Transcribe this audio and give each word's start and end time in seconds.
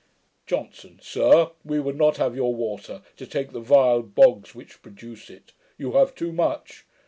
JOHNSON, 0.47 0.97
'Sir, 0.99 1.51
we 1.63 1.79
would 1.79 1.95
not 1.95 2.17
have 2.17 2.35
your 2.35 2.55
water, 2.55 3.03
to 3.17 3.27
take 3.27 3.51
the 3.51 3.59
vile 3.59 4.01
bogs 4.01 4.55
which 4.55 4.81
produced 4.81 5.29
it. 5.29 5.51
You 5.77 5.91
have 5.91 6.15
too 6.15 6.33
much! 6.33 6.87